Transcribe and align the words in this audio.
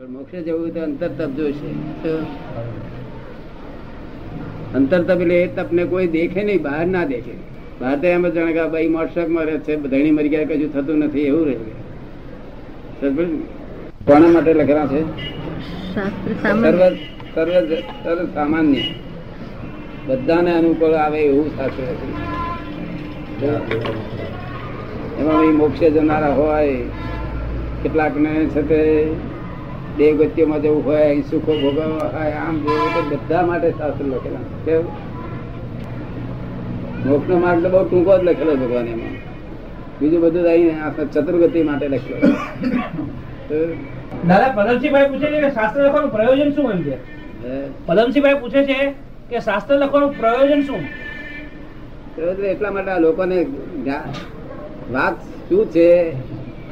પણ 0.00 0.12
મોક્ષે 0.12 0.38
જવું 0.44 0.70
તો 0.74 0.80
અંતર 0.80 1.08
તપ 1.16 1.30
જોઈશે. 1.36 1.70
અંતર 4.74 5.00
તપ 5.00 5.16
એટલે 5.16 5.36
એ 5.38 5.48
તપને 5.56 5.84
કોઈ 5.86 6.06
દેખે 6.14 6.42
નહીં 6.42 6.62
બહાર 6.62 6.84
ના 6.86 7.02
દેખે. 7.04 7.34
બહાર 7.80 7.96
તો 7.96 8.06
એમ 8.08 8.22
જાણે 8.36 8.52
કે 8.52 8.62
ભાઈ 8.74 8.92
મોટરસાઇકલ 8.94 9.40
રહે 9.48 9.56
છે 9.66 9.74
ધણી 9.82 10.14
મરી 10.18 10.30
ગયા 10.34 10.48
કશું 10.50 10.70
થતું 10.76 10.96
નથી 11.06 11.26
એવું 11.30 11.44
રહે 11.48 11.56
કોના 14.06 14.30
માટે 14.36 14.52
લખેલા 14.54 14.86
છે? 14.92 15.00
સર્વ 15.94 16.32
સામાન્ય. 16.42 16.92
સર્વ 17.34 17.74
સર્વ 18.04 18.22
સામાન્ય. 18.36 18.84
બધાને 20.06 20.50
અનુકૂળ 20.52 20.96
આવે 21.00 21.18
એવું 21.24 21.48
શાસ્ત્ર 21.56 21.82
છે 23.40 23.50
એમાં 25.20 25.52
મોક્ષે 25.58 25.86
જનારા 25.90 26.32
હોય 26.34 26.78
કેટલાકને 27.82 28.32
છે 28.54 28.62
તે 28.72 28.80
દેહ 29.98 30.12
ગતિઓમાં 30.18 30.60
જવું 30.62 30.82
હોય 30.86 31.22
સુખો 31.30 31.52
ભોગવવા 31.62 32.08
હોય 32.14 32.36
આમ 32.42 32.56
જેવું 32.64 32.90
તો 32.94 33.00
બધા 33.10 33.42
માટે 33.48 33.68
શાસ્ત્ર 33.78 34.04
લખેલા. 34.12 34.44
કેવું? 34.64 34.92
મોક્ષનો 37.06 37.36
માર્ગ 37.44 37.58
તો 37.64 37.68
બહુ 37.74 37.80
ટૂંકો 37.84 38.12
જ 38.18 38.22
લખેલો 38.28 38.52
ભગવાન 38.62 38.86
એમાં. 38.94 39.14
બીજું 40.00 40.20
બધું 40.22 40.46
અહીં 40.52 40.76
ચતુર્ગતિ 41.14 41.60
માટે 41.68 41.86
લખેલો 41.88 42.26
દાદા 44.28 44.50
પદમસિંહભાઈ 44.56 45.08
પૂછે 45.12 45.28
છે 45.32 45.38
કે 45.44 45.50
શાસ્ત્ર 45.56 45.78
લખવાનું 45.80 46.10
પ્રયોજન 46.16 46.50
શું 46.56 46.66
એમ 46.72 46.80
છે 46.86 46.96
પદમસિંહભાઈ 47.86 48.40
પૂછે 48.42 48.60
છે 48.70 48.78
કે 49.30 49.38
શાસ્ત્ર 49.46 49.74
લખવાનું 49.74 50.12
પ્રયોજન 50.20 50.62
શું? 50.68 50.82
એટલે 52.30 52.48
એટલા 52.52 52.72
માટે 52.76 52.90
આ 52.90 53.00
લોકોને 53.06 53.38
વાત 54.94 55.16
શું 55.48 55.64
છે? 55.74 55.88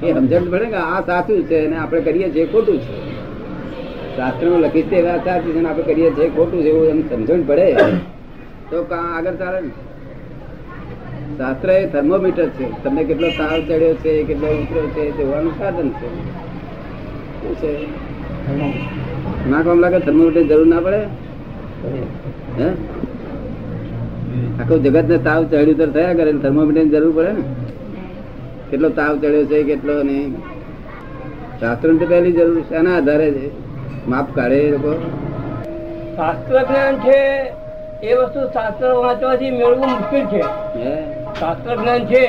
એ 0.03 0.13
સમજણ 0.13 0.51
પડે 0.51 0.67
કે 0.67 0.75
આ 0.75 1.01
સાચું 1.01 1.43
છે 1.43 1.67
અને 1.67 1.77
આપણે 1.77 2.01
કરીએ 2.01 2.31
છીએ 2.31 2.47
ખોટું 2.47 2.79
છે. 2.79 3.19
શાસ્ત્રમાં 4.17 4.61
લખી 4.61 4.83
છે 4.83 4.97
એવા 4.97 5.17
સાચું 5.17 5.53
છે 5.55 5.69
આપણે 5.69 5.83
કરીએ 5.83 6.11
છીએ 6.11 6.29
ખોટું 6.29 6.63
છે 6.63 6.69
એવું 6.69 6.87
એમ 6.87 7.09
સમજણ 7.09 7.43
પડે. 7.43 7.77
તો 8.71 8.83
કાં 8.83 9.17
આગળ 9.17 9.35
ચાલે 9.35 9.61
ને. 9.61 9.69
શાસ્ત્ર 11.39 11.71
એ 11.71 11.87
થર્મોમીટર 11.87 12.49
છે. 12.49 12.83
તમને 12.85 13.05
કેટલો 13.05 13.29
તાવ 13.29 13.61
ચડ્યો 13.61 13.95
છે, 13.95 14.25
કેટલો 14.25 14.47
ઉતર્યો 14.47 14.83
છે 14.83 15.11
જોવાનું 15.11 15.53
સાધન 15.59 15.89
છે. 15.89 16.09
શું 17.41 17.55
છે? 17.55 17.73
ના 19.51 19.63
કામ 19.63 19.81
લાગે 19.81 19.99
થર્મોમીટર 19.99 20.43
જરૂર 20.43 20.67
ના 20.67 20.81
પડે? 20.81 21.01
હે? 22.59 22.69
આખું 24.61 24.83
જગત 24.83 25.05
ને 25.09 25.19
તાવ 25.19 25.45
ચડ્યું 25.45 25.79
તો 25.79 25.87
થયા 25.87 26.15
કરે 26.15 26.33
થર્મોમીટર 26.33 26.85
જરૂર 26.85 27.13
પડે 27.17 27.33
ને? 27.33 27.68
કેટલો 28.71 28.89
તાવ 28.89 29.17
ચડ્યો 29.17 29.45
છે 29.45 29.63
કેટલો 29.63 30.03
નહીં. 30.03 30.37
શાસ્ત્ર 31.61 31.89
તો 31.93 32.07
પહેલી 32.07 32.33
જરૂર 32.33 32.61
છે 32.61 32.75
એના 32.75 32.97
આધારે 32.97 33.31
છે. 33.31 33.49
માપ 34.09 34.35
કાઢે 34.35 34.57
એ 34.57 34.71
લોકો. 34.71 34.93
શાસ્ત્ર 36.17 36.63
જ્ઞાન 36.63 36.97
છે 36.97 37.19
એ 38.03 38.15
વસ્તુ 38.15 38.41
શાસ્ત્ર 38.53 38.93
વાંચવાથી 38.93 39.51
મેળવવું 39.51 39.91
મુશ્કેલ 39.91 40.25
છે. 40.27 40.43
શાસ્ત્ર 41.41 41.77
જ્ઞાન 41.77 42.07
છે 42.07 42.25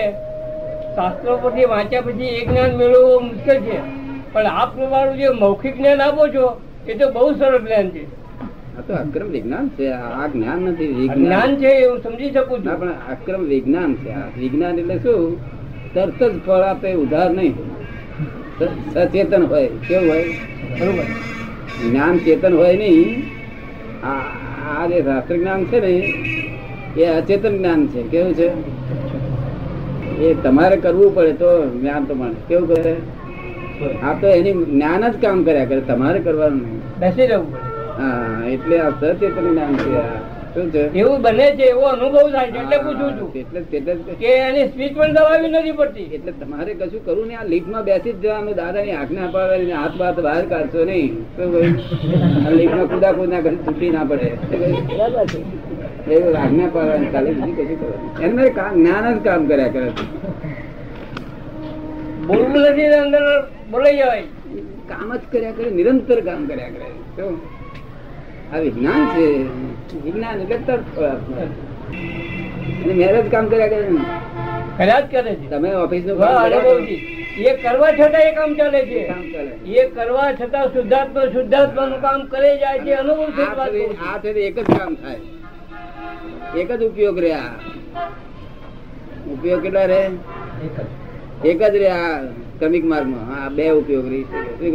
શાસ્ત્રો 0.95 1.37
પરથી 1.37 1.65
વાંચ્યા 1.65 2.01
પછી 2.01 2.23
એ 2.23 2.45
જ્ઞાન 2.45 2.71
મેળવવું 2.75 3.23
મુશ્કેલ 3.23 3.59
છે. 3.59 3.79
પણ 4.33 4.45
આપ 4.45 4.75
પ્રમાણું 4.75 5.17
જે 5.17 5.29
મૌખિક 5.29 5.77
જ્ઞાન 5.77 6.01
આપો 6.01 6.27
છો 6.27 6.61
એ 6.87 6.93
તો 6.93 7.11
બહુ 7.11 7.33
સરળ 7.33 7.59
જ્ઞાન 7.59 7.89
છે. 7.89 8.03
આ 8.77 8.81
તો 8.87 8.93
અક્રમ 8.93 9.29
વિજ્ઞાન 9.29 9.69
છે 9.69 9.91
આ 9.91 10.27
જ્ઞાન 10.27 10.59
નથી 10.59 10.87
વિજ્ઞાન. 10.87 11.25
જ્ઞાન 11.25 11.55
છે 11.55 11.67
એ 11.67 11.85
હું 11.89 11.99
સમજી 12.03 12.31
શકું 12.31 12.59
છું. 12.65 12.79
પણ 12.79 12.89
અક્રમ 13.13 13.41
વિજ્ઞાન 13.43 13.95
છે 13.95 14.09
આ 14.11 14.27
વિજ્ઞાન 14.37 14.79
એટલે 14.79 14.97
શું? 14.99 15.58
તરત 15.93 16.23
જ 16.23 16.39
ફળ 16.47 16.61
આપે 16.61 16.93
ઉધાર 16.93 17.29
નહીં 17.31 17.53
સચેતન 18.93 19.43
હોય 19.43 19.67
કેવું 19.87 20.09
હોય? 20.09 20.23
બરોબર. 20.79 21.07
જ્ઞાન 21.89 22.17
ચેતન 22.17 22.53
હોય 22.53 22.75
નહીં. 22.77 23.23
આ 24.05 24.21
આ 24.71 24.87
જે 24.87 25.01
શાસ્ત્ર 25.01 25.35
જ્ઞાન 25.37 25.65
છે 25.65 25.79
ને 25.79 25.91
એ 27.01 27.05
અચેતન 27.05 27.57
જ્ઞાન 27.57 27.87
છે. 27.87 28.03
કેવું 28.03 28.33
છે? 28.33 28.49
એ 30.21 30.33
તમારે 30.43 30.77
કરવું 30.77 31.15
પડે 31.15 31.33
તો 31.33 31.49
જ્ઞાન 31.69 32.05
પ્રમાણે 32.05 32.39
કેવું 32.47 32.67
કરે 32.67 32.95
આ 34.03 34.13
તો 34.13 34.27
એની 34.27 34.53
જ્ઞાન 34.65 35.11
જ 35.11 35.21
કામ 35.21 35.43
કર્યા 35.43 35.65
કરે. 35.65 35.81
તમારે 35.81 36.19
કરવાનું 36.19 36.61
નહીં. 36.61 36.81
બેસી 36.99 37.27
રહેવું 37.27 37.51
પડે. 37.53 38.03
હા 38.03 38.47
એટલે 38.47 38.79
આ 38.79 38.89
સચેતન 38.89 39.45
જ્ઞાન 39.51 39.73
છે 39.75 39.97
આ. 39.97 40.28
એવું 41.01 41.21
બને 41.21 41.47
છે 41.57 41.65
એવો 41.73 41.85
અનુભવ 41.93 42.25
થાય 42.33 42.51
છે 42.51 42.59
એટલે 42.63 42.77
પૂછું 42.85 43.11
છું. 43.19 43.29
એટલે 43.41 43.59
એટલે 43.77 44.13
કે 44.21 44.29
એની 44.47 44.67
સ્પીચ 44.69 44.91
પણ 44.97 45.11
દબાવી 45.17 45.51
નથી 45.51 45.75
પડતી. 45.79 46.07
એટલે 46.15 46.31
તમારે 46.39 46.71
કશું 46.79 47.01
કરવું 47.05 47.25
નહીં 47.27 47.39
આ 47.39 47.49
લીફમાં 47.53 47.83
બેસી 47.89 48.13
જ 48.13 48.15
જવાનું 48.23 48.55
દાદાની 48.61 48.95
આજ્ઞા 49.01 49.29
પાડવાની 49.35 49.75
હાથ 49.81 49.95
બાથ 50.01 50.19
બહાર 50.27 50.43
કાઢશો 50.53 50.81
નહીં? 50.91 51.13
આ 52.45 52.85
કુદા 52.93 53.13
કુદા 53.19 53.41
કરી 53.45 53.59
છૂટી 53.65 53.91
ના 53.97 54.05
પડે. 54.09 54.27
શું 56.07 56.35
આજ્ઞા 56.43 56.69
પાડવાની 56.73 57.11
ખાલી 57.13 57.35
બીજી 57.41 57.55
કશું 57.59 57.77
કરવાનું 57.81 58.11
એને 58.25 58.49
કામ 58.57 58.73
જ્ઞાન 58.79 59.05
જ 59.13 59.17
કામ 59.27 59.41
કર્યા 59.51 59.73
કરે 59.75 59.87
છે. 59.97 60.03
બોલવું 62.27 62.59
નથી 62.71 62.89
અંદર 63.03 63.23
બોલાઈ 63.71 63.97
જવાય. 64.01 64.25
કામ 64.91 65.09
જ 65.13 65.21
કર્યા 65.31 65.55
કરે 65.57 65.69
નિરંતર 65.79 66.19
કામ 66.27 66.41
કર્યા 66.49 66.73
કરે? 66.75 66.87
આ 68.53 68.59
વિજ્ઞાન 68.59 69.05
છે. 69.07 69.25
વિજ્ઞાન 70.03 70.41
એટલે 70.41 70.55
અને 72.83 72.93
મેરેજ 72.93 73.31
કામ 73.31 73.47
કર્યા 73.47 73.67
કરે 73.67 73.89
ને. 73.89 73.99
કર્યા 74.77 74.99
જ 74.99 75.11
કરે 75.11 75.35
છે. 75.35 75.49
તમે 75.49 75.73
ઓફિસનું. 75.73 76.17
એ 77.37 77.53
કરવા 77.57 77.91
છતાં 77.91 78.21
એ 78.21 78.31
કામ 78.31 78.53
ચાલે 78.55 78.81
છે. 78.85 79.01
એ 79.65 79.87
કરવા 79.89 80.31
છતાં 80.31 80.67
શુદ્ધાત્મા 80.67 81.85
નું 81.85 82.01
કામ 82.01 82.21
કરે 82.21 82.57
જાય 82.57 82.79
છે. 82.79 82.93
અનુભવ 82.93 83.39
આ 84.11 84.17
છે 84.17 84.29
એક 84.29 84.59
જ 84.59 84.77
કામ 84.77 84.95
થાય. 84.95 85.19
એક 86.57 86.71
જ 86.71 86.83
ઉપયોગ 86.83 87.19
રહ્યા. 87.19 87.53
ઉપયોગ 89.31 89.61
કેટલા 89.61 89.85
રે 89.85 90.01
એક 91.45 91.63
જ. 91.63 91.75
રે 91.75 91.89
આ 91.89 92.21
ક્રમિક 92.59 92.85
માર્ગમાં. 92.85 93.25
હા 93.31 93.49
બે 93.49 93.69
ઉપયોગ 93.69 94.05
રહી 94.09 94.23
છે 94.23 94.39
શું 94.59 94.71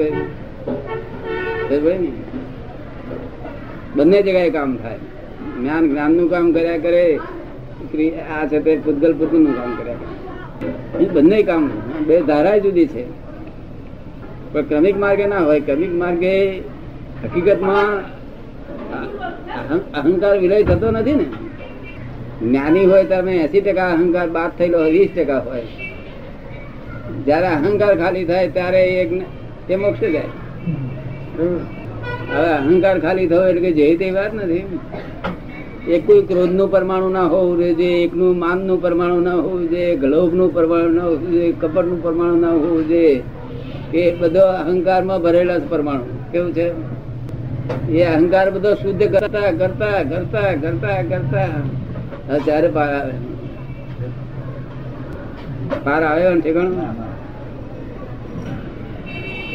કહ્યું? 1.71 2.44
બંને 3.97 4.22
જગ્યાએ 4.22 4.50
કામ 4.50 4.77
થાય. 4.77 4.97
જ્ઞાન 5.60 5.91
જ્ઞાનનું 5.91 6.31
કામ 6.31 6.53
કર્યા 6.53 6.78
કરે 6.78 7.19
આ 8.41 8.47
છે 8.47 8.60
તે 8.60 8.81
પૂતગલ 8.84 9.15
પૂતગલનું 9.19 9.56
કામ 9.56 9.75
કર્યા 9.75 9.94
કરે. 9.94 11.05
બંને 11.05 11.43
કામ 11.43 11.71
બે 12.06 12.21
ધારા 12.21 12.59
જુદી 12.59 12.87
છે. 12.87 13.05
પણ 14.53 14.62
ક્રમિક 14.62 14.97
માર્ગે 14.97 15.27
ના 15.27 15.38
હોય. 15.38 15.60
ક્રમિક 15.60 15.94
માર્ગે 15.94 16.59
હકીકતમાં 17.25 17.84
અહં- 17.94 19.93
અહંકાર 19.94 20.38
વિલય 20.38 20.62
થતો 20.62 20.91
નથી 20.91 21.12
ને. 21.12 21.25
જ્ઞાની 22.47 22.84
હોય 22.84 23.05
તમે 23.05 23.37
એસી 23.37 23.61
ટકા 23.61 23.93
અહંકાર 23.93 24.28
બાદ 24.28 24.50
થયેલો 24.59 24.78
હોય, 24.78 24.91
વીસ 24.91 25.11
ટકા 25.16 25.38
હોય. 25.38 25.62
જયારે 27.25 27.47
અહંકાર 27.47 27.99
ખાલી 27.99 28.25
થાય, 28.25 28.49
ત્યારે 28.49 29.11
એ 29.71 29.76
મોક્ષ 29.76 30.00
જાય. 30.00 30.25
હવે 32.34 32.50
અહંકાર 32.53 32.97
ખાલી 33.00 33.28
થયો 33.28 33.45
એટલે 33.49 33.61
કે 33.61 33.72
જે 33.72 33.87
તે 33.97 34.11
વાત 34.11 34.33
નથી. 34.34 34.65
એક 35.89 36.06
કોઈ 36.06 36.22
ક્રોધનું 36.22 36.71
પરમાણુ 36.71 37.09
ના 37.09 37.27
હોવું 37.27 37.59
જોઈએ 37.59 38.05
એકનું 38.05 38.39
માનનું 38.39 38.83
પરમાણુ 38.83 39.21
ના 39.21 39.34
હોવું 39.34 39.65
જોઈએ 39.71 39.97
ગ્લોબનું 39.97 40.55
પરમાણુ 40.55 40.93
ના 40.94 41.05
હોવું 41.05 41.31
જોઈએ 41.33 41.53
કપટનું 41.53 42.03
પરમાણુ 42.03 42.37
ના 42.37 42.55
હોવું 42.55 42.89
જોઈએ. 42.89 43.23
એ 43.94 44.03
બધો 44.12 44.44
અહંકારમાં 44.62 45.23
ભરેલા 45.23 45.61
પરમાણુ. 45.71 46.05
કેવું 46.33 46.53
છે? 46.55 46.67
એ 47.91 48.03
અહંકાર 48.05 48.47
બધો 48.50 48.75
શુદ્ધ 48.75 49.05
કરતા 49.05 49.50
કરતા 49.53 49.99
કરતા 50.05 50.50
કરતા 50.55 51.03
કરતા. 51.03 51.49
ત્યારે 52.44 52.69
પાર 52.69 52.91
આવે. 52.94 53.15
પાર 55.84 56.03
આવ્યો 56.03 56.34
ને 56.34 56.41
ઠેકાણું? 56.41 57.14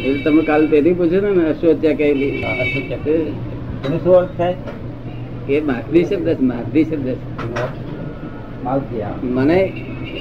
એટલે 0.06 0.24
તમે 0.24 0.42
કાલ 0.42 0.68
તેથી 0.68 0.94
પૂછ્યું 0.94 1.38
ને 1.38 1.50
અશ્વત્યા 1.50 1.94
કહેલી 1.94 2.32
એનો 3.86 3.98
શું 3.98 4.16
અર્થ 4.16 4.38
થાય? 4.38 4.56
એ 5.50 5.60
માધવી 5.60 6.04
શબ્દ 6.04 6.28
છે 6.34 6.44
માગધી 6.44 6.84
શબ્દ 6.84 7.08
મને 9.24 9.60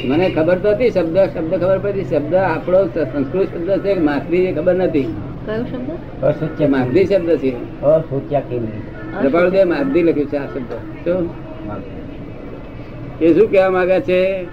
મને 0.05 0.31
ખબર 0.31 0.59
તો 0.59 0.69
હતી 0.71 0.91
શબ્દ 0.91 1.19
શબ્દ 1.19 1.53
ખબર 1.55 1.79
પડી. 1.79 2.05
શબ્દ 2.05 2.35
આપણો 2.35 2.85
સંસ્કૃત 2.87 3.49
શબ્દ 3.55 3.71
છે 3.85 4.01
માધવી 4.01 4.45
એ 4.45 4.53
ખબર 4.53 4.75
નથી. 4.75 5.09
કયો 5.47 6.31
શબ્દ? 6.33 6.59
કે 6.59 6.67
માધવી 6.67 7.05
શબ્દ 7.05 7.37
છે. 7.37 7.83
અસોચ્યા 7.83 8.41
કેવી 8.41 8.81
કૃપાળુદેવ 9.23 9.69
માધવી 9.69 10.03
લખ્યું 10.03 10.29
છે 10.29 10.37
આ 10.37 10.47
શબ્દ. 10.47 10.73
શું? 11.05 11.31
એ 13.21 13.35
શું 13.35 13.51
કહેવા 13.51 13.71
માંગે 13.71 14.01
છે? 14.01 14.47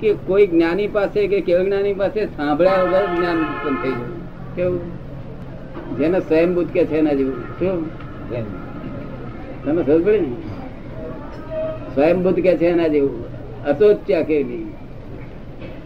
કે 0.00 0.14
કોઈ 0.26 0.46
જ્ઞાની 0.46 0.88
પાસે 0.88 1.26
કે 1.26 1.40
કેવળ 1.40 1.64
જ્ઞાની 1.64 1.94
પાસે 1.94 2.26
સાંભળ્યા 2.26 2.82
વગર 2.82 3.06
જ્ઞાન 3.16 3.38
ઉત્પન્ન 3.38 3.76
થઈ 3.82 3.90
જાય. 3.90 4.29
કેવું? 4.56 4.80
જેને 5.98 6.20
સ્વયંભૂત 6.20 6.68
કે 6.72 6.84
છે 6.86 6.96
એના 6.96 7.12
જેવું. 7.12 7.38
શું? 7.58 7.78
તમે 9.64 9.82
સમજ 9.82 10.04
પડે 10.04 10.20
ને? 10.20 10.32
સ્વયંભૂત 11.94 12.34
કે 12.34 12.56
છે 12.56 12.66
એના 12.66 12.88
જેવું. 12.88 13.18
અસોચ્યા 13.64 14.22
કેવી 14.22 14.64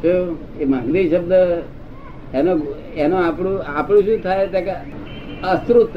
શું? 0.02 0.38
એ 0.61 0.64
માંગલી 0.64 1.11
શબ્દ 1.11 1.32
એનો 2.34 2.52
એનો 2.96 3.16
આપણું 3.16 3.62
આપણું 3.62 4.02
શું 4.02 4.22
થાય? 4.22 4.46
તો 4.46 4.61
કે 4.61 4.75
અશ્રુત. 5.43 5.96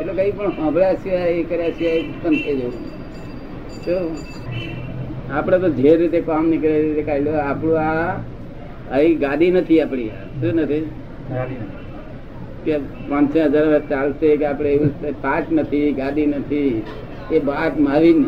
એટલે 0.00 0.12
કઈ 0.12 0.32
પણ 0.32 0.50
સાંભળ્યા 0.50 0.94
સિવાય 0.94 1.30
એ 1.30 1.42
કર્યા 1.42 1.70
સિવાય 1.70 2.00
ઉત્પન્ન 2.02 2.36
થઈ 2.36 2.56
જવું 2.56 2.74
શું? 3.84 4.04
આપણે 5.36 5.58
તો 5.58 5.68
જે 5.68 5.96
રીતે 5.96 6.20
કામ 6.20 6.48
નીકળે 6.48 6.82
રીતે 6.82 7.02
કાઢ્યું 7.02 7.42
આપણું 7.42 7.80
આ 7.80 8.16
અહીં 8.92 9.18
ગાદી 9.18 9.50
નથી 9.50 9.80
આપણી. 9.80 10.08
શું 10.40 10.54
નથી? 10.54 10.90
કે 12.64 12.78
પાંચસો 12.78 13.44
હજાર 13.44 13.66
વર્ષ 13.66 13.88
ચાલશે 13.88 14.36
કે 14.36 14.46
આપણે 14.46 14.70
એવું 14.70 15.22
પાક 15.22 15.52
નથી 15.52 15.92
ગાડી 15.92 16.26
નથી. 16.26 16.82
એ 17.30 17.38
બાટ 17.38 17.78
મારી 17.78 18.12
ને? 18.12 18.26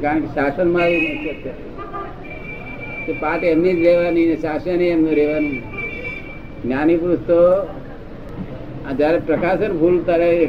કારણ 0.00 0.20
કે 0.20 0.26
શાસન 0.26 0.72
મારી 0.72 0.96
નથી 0.96 1.30
અત્યારે 1.30 3.46
એમની 3.46 3.74
જ 3.74 3.86
રહેવાની 3.86 4.26
ને 4.26 4.36
શાસન 4.36 4.70
એમનું 4.70 5.14
રહેવાનું. 5.14 5.62
જ્ઞાની 6.62 6.96
પુરુષ 6.96 7.18
તો 7.18 7.68
આ 8.88 8.92
જયારે 8.92 9.18
પ્રકાશન 9.18 9.78
ભૂલ 9.78 10.02
ત્યારે 10.02 10.48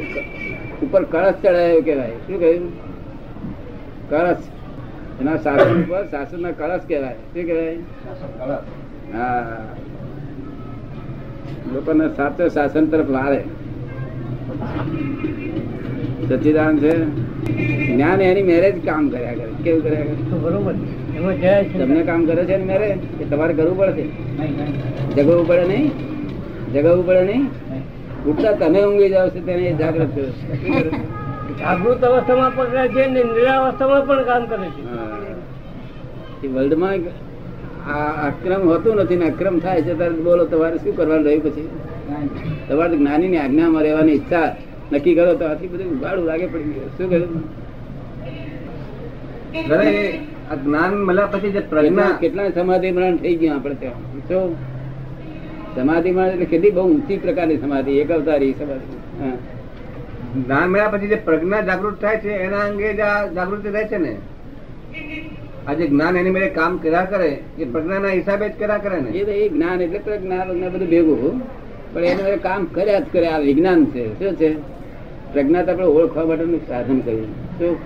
ઉપર 0.82 1.04
કળશ 1.04 1.34
ચડાયો 1.42 1.80
કેવાય 1.80 2.10
શું 2.10 2.40
કહ્યું? 2.40 2.72
કળશ. 4.10 4.36
એના 5.20 5.36
શાસન 5.36 5.82
ઉપર 5.82 6.08
શાસન 6.10 6.42
ના 6.42 6.50
કળશ 6.50 6.80
કેવાય 6.88 7.14
શું 7.14 7.46
કહેવાય? 7.46 7.76
હા. 9.14 9.56
લોકોને 11.72 12.08
સાચો 12.16 12.48
શાસન 12.48 12.86
તરફ 12.86 13.10
લાવે. 13.10 13.40
સચિદાન 16.28 16.78
છે 16.78 16.92
જ્ઞાન 17.94 18.20
એની 18.20 18.42
મેરેજ 18.42 18.84
કામ 18.84 19.08
કર્યા 19.08 19.34
કરે. 19.34 19.50
કેવું 19.64 19.82
કર્યા 19.82 20.00
કરે? 20.00 20.38
બરોબર. 20.38 20.74
તમને 21.78 22.02
કામ 22.02 22.26
કરે 22.26 22.44
છે 22.44 22.64
મેરેજ 22.64 22.98
કે 23.18 23.24
તમારે 23.24 23.54
કરવું 23.54 23.78
પડશે? 23.78 24.04
જગવું 25.16 25.48
પડે 25.48 25.64
નહીં? 25.64 25.90
જગવું 26.72 27.06
પડે 27.06 27.24
નહીં? 27.24 27.44
ઉઠતા 28.26 28.52
તમે 28.52 28.80
ઊંઘી 28.82 29.08
જાવ 29.08 29.28
છો 29.28 29.40
તેને 29.46 29.72
જાગૃત 29.72 30.08
કરો? 30.14 30.30
જાગૃત 31.60 32.04
અવસ્થામાં 32.04 32.56
પણ 32.56 32.66
રહે 32.66 32.88
છે 32.88 33.06
નિરાવસ્થામાં 33.06 34.06
પણ 34.06 34.24
કામ 34.24 34.44
કરે 34.46 34.68
છે. 34.68 34.82
વર્લ્ડમાં 36.48 36.94
આ 37.86 38.28
અક્રમ 38.28 38.62
હોતું 38.68 38.94
નથી 38.96 39.16
ને 39.16 39.26
અક્રમ 39.28 39.58
થાય 39.58 39.82
છે 39.82 39.92
ત્યારે 39.94 40.14
બોલો 40.14 40.44
તમારે 40.44 40.76
શું 40.76 40.96
કરવાનું 40.96 41.24
રહ્યું 41.26 41.42
પછી? 41.42 41.68
તમારે 42.68 42.96
જ્ઞાની 42.96 43.28
ની 43.28 43.36
આજ્ઞામાં 43.36 43.82
રહેવાની 43.82 44.12
ઈચ્છા 44.12 44.48
નક્કી 44.92 45.14
કરો 45.14 45.34
તો 45.34 45.44
આથી 45.44 45.66
બધું 45.66 45.88
ઉગાડું 45.92 46.24
લાગે 46.24 46.46
પડી 46.46 46.72
ગયું. 46.72 46.90
શું 46.96 47.06
કર્યું 47.10 47.42
જ્ઞાન 50.64 50.94
મળ્યા 50.94 51.26
પછી 51.26 51.52
જે 51.52 51.60
પ્રજ્ઞા 51.60 52.12
કેટલા 52.20 52.50
સમાધિ 52.50 52.92
મરણ 52.92 53.16
થઈ 53.16 53.36
ગયા 53.36 53.54
આપણે 53.54 53.74
ત્યાં? 53.74 54.02
શું 54.28 54.56
સમાધિ 55.76 56.10
મરણ 56.10 56.28
એટલે 56.28 56.44
કેટલી 56.44 56.70
બહુ 56.70 56.82
ઊંચી 56.82 57.18
પ્રકારની 57.18 57.58
સમાધિ 57.58 57.98
એક 57.98 58.10
અવતારી 58.10 58.54
સમાધિ. 58.54 58.96
જ્ઞાન 60.34 60.70
મળ્યા 60.70 60.88
પછી 60.88 61.08
જે 61.08 61.14
પ્રજ્ઞા 61.14 61.62
જાગૃત 61.62 62.00
થાય 62.00 62.16
છે 62.16 62.30
એના 62.30 62.60
અંગે 62.60 62.92
જ 62.92 63.02
જાગૃતિ 63.34 63.68
રહે 63.68 63.84
છે 63.84 63.98
ને? 63.98 64.16
આ 65.66 65.72
જે 65.72 65.86
જ્ઞાન 65.86 66.16
એની 66.16 66.30
મેળે 66.30 66.48
કામ 66.48 66.76
કર્યા 66.76 67.04
કરે 67.04 67.38
એ 67.58 67.64
પ્રજ્ઞાના 67.64 68.08
હિસાબે 68.08 68.48
જ 68.48 68.52
કર્યા 68.58 68.78
કરે 68.78 69.00
ને. 69.00 69.10
એ 69.10 69.48
જ્ઞાન 69.48 69.80
એટલે 69.80 69.98
પ્રજ્ઞા 69.98 70.44
પ્રજ્ઞા 70.44 70.68
બધું 70.68 70.88
ભેગું. 70.88 71.40
પણ 71.94 72.04
એને 72.04 72.22
એ 72.22 72.36
કામ 72.36 72.64
કર્યા 72.64 72.98
જ 72.98 73.04
કરે 73.12 73.26
આ 73.26 73.38
વિજ્ઞાન 73.38 73.84
છે. 73.84 74.18
શું 74.18 74.36
છે? 74.36 74.54
પ્રજ્ઞા 75.32 75.62
તો 75.62 75.72
આપણે 75.72 75.86
ઓળખવા 75.86 76.24
માટેનું 76.24 76.60
સાધન 76.68 77.00
કર્યું 77.00 77.26
શું? 77.58 77.76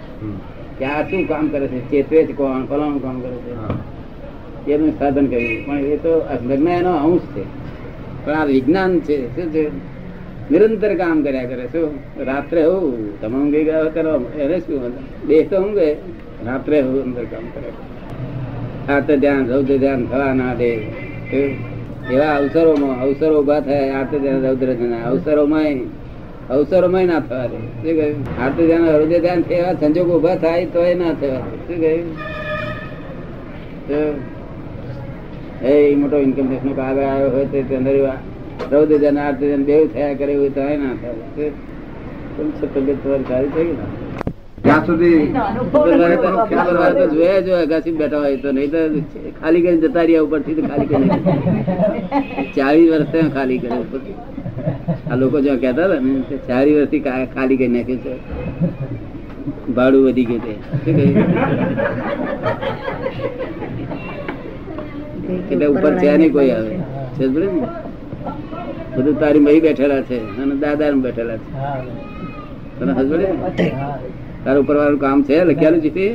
કે 0.79 0.85
આ 0.85 1.03
શું 1.03 1.29
કામ 1.29 1.49
કરે 1.49 1.67
છે? 1.67 1.91
ચેતવે 1.91 2.25
છે 2.25 2.33
કોણ 2.33 2.67
ફલાણું 2.67 3.03
કામ 3.03 3.21
કરે 3.21 3.37
છે? 3.37 4.73
એનું 4.73 4.99
સાધન 4.99 5.27
કર્યું 5.27 5.67
પણ 5.67 5.79
એ 5.79 5.97
તો 5.97 6.21
પ્રજ્ઞા 6.21 6.75
એનો 6.75 6.93
અંશ 6.93 7.21
છે. 7.21 7.45
પણ 8.27 8.33
આ 8.33 8.45
વિજ્ઞાન 8.45 9.01
છે. 9.01 9.43
શું 9.43 9.53
છે? 9.53 9.69
નિરંતર 10.51 10.95
કામ 10.95 11.23
કર્યા 11.23 11.45
કરે. 11.45 11.67
શું? 11.67 11.99
રાત્રે 12.25 12.65
હું 12.65 13.21
તમે 13.21 13.39
ઊંઘી 13.39 13.65
ગયા 13.65 13.85
કરો 13.85 14.31
એને 14.39 14.59
શું? 14.59 14.93
દેશ 15.27 15.51
તો 15.51 15.57
ઊંઘે. 15.57 15.97
રાત્રે 16.47 16.79
અંદર 16.81 17.25
કામ 17.33 17.47
કરે. 17.55 17.71
આ 18.93 19.01
ધ્યાન 19.01 19.43
રૌદ્ર 19.49 19.77
ધ્યાન 19.77 20.03
થવા 20.07 20.33
ના 20.35 20.55
દે 20.55 20.71
એવા 22.13 22.31
અવસરોમાં, 22.39 22.95
અવસરો 23.03 23.35
ઊભા 23.41 23.61
થાય 23.61 23.91
આર્ત 23.99 24.13
ધ્યાન 24.15 24.41
રૌદ્ર 24.47 24.69
ધ્યાન. 24.73 25.05
અવસરોમાં 25.11 25.65
અવસરોમાં 26.51 27.07
ના 27.07 27.21
થવા 27.21 27.47
દે. 27.47 27.57
શું 27.57 27.93
કહ્યું? 27.99 28.19
આર્ત 28.43 28.59
ધ્યાન 28.59 28.85
રૌદ્ર 28.91 29.19
ધ્યાન 29.19 29.41
એવા 29.51 29.73
સંજોગો 29.73 30.13
ઊભા 30.19 30.37
થાય 30.45 30.67
તો 30.67 30.81
એ 30.83 30.95
ના 30.95 31.13
થવા 31.21 31.41
શું 31.67 31.79
કહ્યું? 31.81 32.07
એ 35.63 35.95
મોટો 35.95 36.17
ઇન્કમ 36.19 36.47
ટેક્સ 36.49 36.65
નો 36.65 36.73
કાગળ 36.73 37.09
આવ્યો 37.13 37.31
હોય 37.31 37.47
તો 37.47 37.59
તે 37.69 37.75
અંદર 37.77 37.95
રૌદ્ર 38.73 38.97
ધ્યાન, 38.97 39.19
આર્ત 39.19 39.39
ધ્યાન 39.39 39.65
બેવ 39.65 39.83
થયા 39.95 40.15
કરે 40.21 40.33
એવું 40.33 40.55
તો 40.55 40.61
ના 40.61 40.95
થાય? 41.03 41.51
તબિયત 42.75 42.99
તમારી 43.05 43.29
સારી 43.29 43.51
થઈ 43.55 43.65
ગઈ? 43.65 43.73
ને 43.73 44.02
ત્યાં 44.65 44.85
સુધી 44.87 45.21
જોયા 47.13 47.41
જો 47.47 47.55
અગાસી 47.59 47.95
બેઠા 48.01 48.21
હોય 48.25 48.39
તો 48.45 48.51
નહીં 48.53 48.71
તો 48.75 48.81
ખાલી 49.41 49.63
કરીને 49.65 49.81
જતા 49.85 50.05
રહ્યા 50.09 50.27
ઉપરથી 50.27 50.57
તો 50.59 50.63
ખાલી 50.69 50.89
કરી 50.91 51.09
ચાલીસ 52.57 52.89
વર્ષ 52.93 53.11
થયા 53.13 53.33
ખાલી 53.37 53.59
કરે 53.59 53.79
ઉપરથી 53.79 54.17
આ 55.11 55.17
લોકો 55.17 55.43
જ્યાં 55.47 55.63
કહેતા 55.65 55.87
હતા 55.87 56.01
ને 56.07 56.15
કે 56.29 56.37
ચાલીસ 56.49 56.77
વર્ષથી 56.77 57.03
ખાલી 57.35 57.59
કરી 57.61 57.71
નાખ્યું 57.75 58.01
છે. 58.05 58.13
ભાડું 59.77 60.03
વધી 60.07 60.27
ગયું 60.27 60.43
છે. 60.45 60.55
એટલે 65.43 65.67
ઉપર 65.69 65.93
છે 66.01 66.17
નહીં 66.17 66.33
કોઈ 66.33 66.51
આવે. 66.53 66.75
છે? 67.17 67.25
બધું 68.95 69.17
તારી 69.21 69.45
મહી 69.45 69.61
બેઠેલા 69.61 70.03
છે 70.09 70.19
અને 70.41 70.55
દાદા 70.65 70.91
બેઠેલા 71.05 71.39
છે. 71.39 71.49
હા 71.59 71.79
તને 72.79 72.93
હસબડે 72.99 73.27
હા. 73.77 73.97
તારું 74.45 74.63
ઉપર 74.65 74.77
વાળું 74.77 75.01
કામ 75.01 75.19
છે 75.25 75.37
લખ્યાલું 75.45 75.83
છે 75.85 75.91
તે? 75.91 76.07